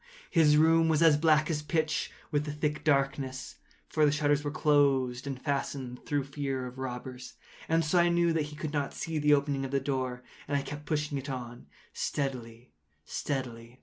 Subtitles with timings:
[0.31, 3.57] His room was as black as pitch with the thick darkness,
[3.87, 7.35] (for the shutters were close fastened, through fear of robbers,)
[7.69, 10.57] and so I knew that he could not see the opening of the door, and
[10.57, 12.73] I kept pushing it on steadily,
[13.05, 13.79] steadily.